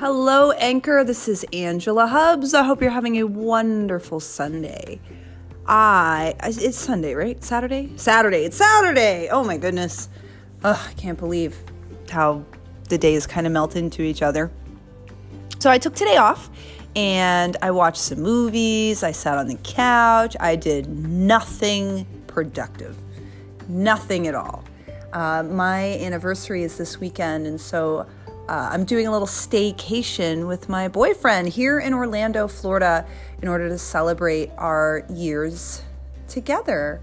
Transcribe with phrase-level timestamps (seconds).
[0.00, 1.04] Hello, Anchor.
[1.04, 2.54] This is Angela Hubs.
[2.54, 4.98] I hope you're having a wonderful Sunday.
[5.66, 7.44] I, it's Sunday, right?
[7.44, 7.92] Saturday?
[7.96, 8.46] Saturday.
[8.46, 9.28] It's Saturday.
[9.30, 10.08] Oh my goodness.
[10.64, 11.54] Ugh, I can't believe
[12.08, 12.46] how
[12.88, 14.50] the days kind of melt into each other.
[15.58, 16.48] So I took today off
[16.96, 19.02] and I watched some movies.
[19.02, 20.34] I sat on the couch.
[20.40, 22.96] I did nothing productive,
[23.68, 24.64] nothing at all.
[25.12, 28.06] Uh, my anniversary is this weekend, and so
[28.50, 33.06] uh, I'm doing a little staycation with my boyfriend here in Orlando, Florida,
[33.40, 35.82] in order to celebrate our years
[36.26, 37.00] together.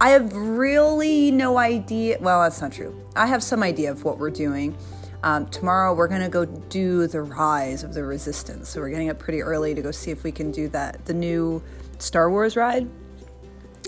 [0.00, 2.16] I have really no idea.
[2.20, 2.98] Well, that's not true.
[3.14, 4.78] I have some idea of what we're doing.
[5.22, 8.70] Um, tomorrow, we're going to go do the Rise of the Resistance.
[8.70, 11.12] So, we're getting up pretty early to go see if we can do that, the
[11.12, 11.62] new
[11.98, 12.88] Star Wars ride.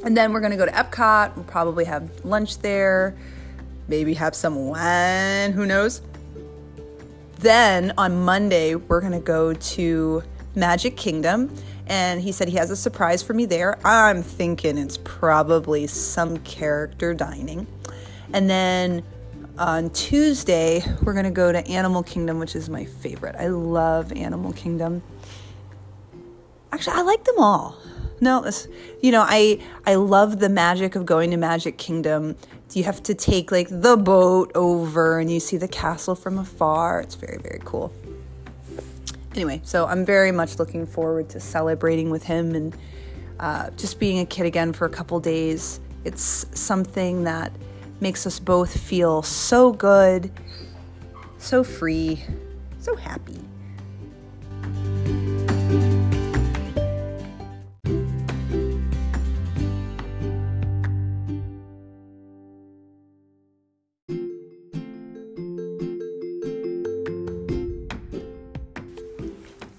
[0.04, 1.34] And then we're going to go to Epcot.
[1.34, 3.16] We'll probably have lunch there,
[3.88, 6.02] maybe have some wine, who knows?
[7.40, 10.22] Then on Monday, we're going to go to
[10.54, 11.54] Magic Kingdom.
[11.86, 13.78] And he said he has a surprise for me there.
[13.84, 17.66] I'm thinking it's probably some character dining.
[18.34, 19.02] And then
[19.58, 23.36] on Tuesday, we're going to go to Animal Kingdom, which is my favorite.
[23.36, 25.02] I love Animal Kingdom.
[26.72, 27.76] Actually, I like them all.
[28.20, 28.48] No,
[29.02, 32.36] you know, I I love the magic of going to Magic Kingdom
[32.78, 37.00] you have to take like the boat over and you see the castle from afar.
[37.00, 37.92] It's very, very cool.
[39.34, 42.76] Anyway, so I'm very much looking forward to celebrating with him and
[43.38, 45.80] uh, just being a kid again for a couple days.
[46.04, 47.52] It's something that
[48.00, 50.30] makes us both feel so good,
[51.38, 52.22] so free,
[52.80, 53.38] so happy.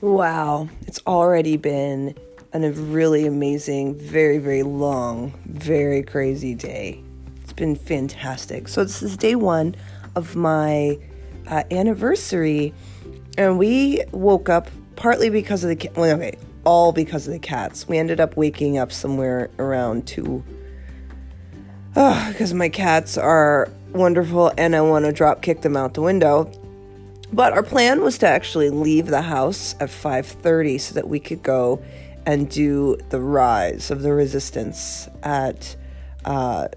[0.01, 2.15] Wow, it's already been
[2.53, 7.03] a really amazing, very, very long, very crazy day.
[7.43, 8.67] It's been fantastic.
[8.67, 9.75] So, this is day one
[10.15, 10.97] of my
[11.45, 12.73] uh, anniversary,
[13.37, 15.95] and we woke up partly because of the cat.
[15.95, 17.87] Well, okay, all because of the cats.
[17.87, 20.43] We ended up waking up somewhere around two.
[21.93, 26.51] Because my cats are wonderful and I want to drop kick them out the window.
[27.33, 31.41] But our plan was to actually leave the house at 5:30 so that we could
[31.41, 31.81] go
[32.25, 35.75] and do the rise of the resistance at
[36.25, 36.67] uh,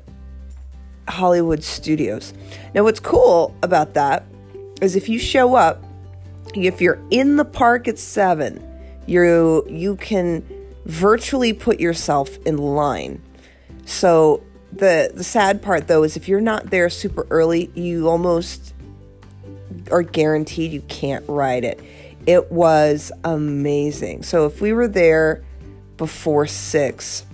[1.08, 2.32] Hollywood Studios.
[2.74, 4.24] Now, what's cool about that
[4.80, 5.82] is if you show up,
[6.54, 8.62] if you're in the park at seven,
[9.06, 10.44] you you can
[10.86, 13.20] virtually put yourself in line.
[13.86, 18.72] So the the sad part though is if you're not there super early, you almost
[19.90, 21.80] are guaranteed you can't ride it.
[22.26, 24.22] It was amazing.
[24.22, 25.44] So if we were there
[25.96, 27.26] before six,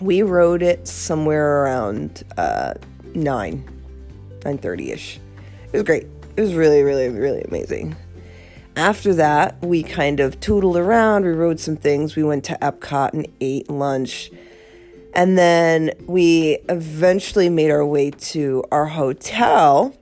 [0.00, 2.74] we rode it somewhere around uh,
[3.14, 3.68] nine,
[4.44, 5.20] nine thirty ish.
[5.66, 6.06] It was great.
[6.36, 7.94] It was really, really, really amazing.
[8.74, 11.24] After that, we kind of tootled around.
[11.24, 12.16] We rode some things.
[12.16, 14.30] We went to Epcot and ate lunch.
[15.14, 19.94] And then we eventually made our way to our hotel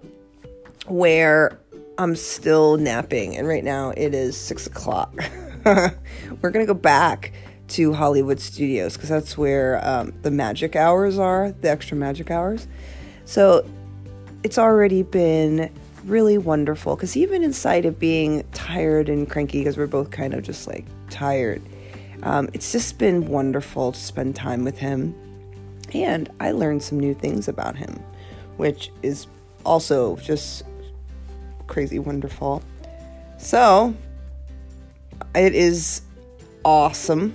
[0.91, 1.59] where
[1.99, 5.15] I'm still napping, and right now it is six o'clock.
[5.65, 7.33] We're gonna go back
[7.69, 12.67] to Hollywood Studios because that's where um, the magic hours are, the extra magic hours.
[13.25, 13.69] So
[14.43, 15.73] it's already been
[16.05, 20.43] really wonderful because even inside of being tired and cranky, because we're both kind of
[20.43, 21.63] just like tired,
[22.23, 25.15] um, it's just been wonderful to spend time with him.
[25.93, 28.03] And I learned some new things about him,
[28.57, 29.27] which is
[29.65, 30.65] also just
[31.71, 32.63] crazy wonderful.
[33.39, 33.95] So,
[35.35, 36.03] it is
[36.65, 37.35] awesome.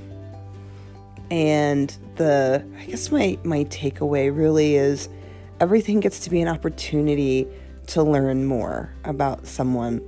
[1.31, 5.09] And the I guess my my takeaway really is
[5.59, 7.47] everything gets to be an opportunity
[7.87, 10.01] to learn more about someone.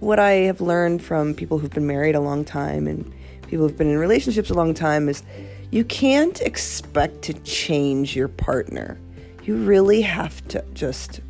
[0.00, 3.76] What I have learned from people who've been married a long time and people who've
[3.76, 5.22] been in relationships a long time is
[5.70, 8.98] you can't expect to change your partner.
[9.44, 11.20] You really have to just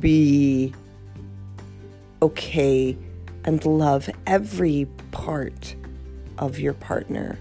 [0.00, 0.74] be
[2.22, 2.96] okay
[3.44, 5.74] and love every part
[6.38, 7.38] of your partner.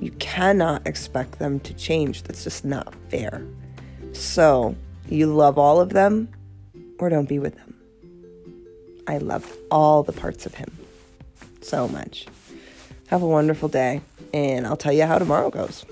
[0.00, 2.22] You cannot expect them to change.
[2.24, 3.44] That's just not fair.
[4.12, 4.76] So,
[5.08, 6.28] you love all of them
[6.98, 7.74] or don't be with them.
[9.06, 10.70] I love all the parts of him
[11.62, 12.26] so much.
[13.08, 14.02] Have a wonderful day,
[14.34, 15.84] and I'll tell you how tomorrow goes.